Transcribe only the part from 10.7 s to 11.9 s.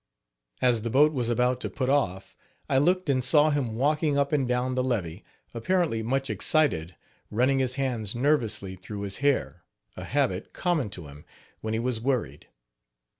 to him when he